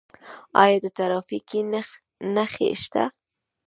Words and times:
آیا 0.63 0.89
ټرافیکي 0.97 1.59
نښې 2.35 2.69
شته؟ 2.81 3.03